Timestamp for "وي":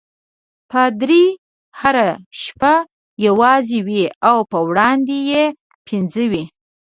3.87-4.03, 6.31-6.43